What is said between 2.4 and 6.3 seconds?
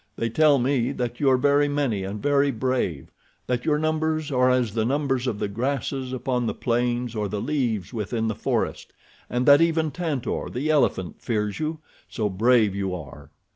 brave—that your numbers are as the numbers of the grasses